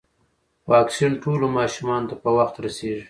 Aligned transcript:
واکسین 0.71 1.11
ټولو 1.23 1.45
ماشومانو 1.57 2.09
ته 2.09 2.15
په 2.23 2.29
وخت 2.37 2.55
رسیږي. 2.65 2.99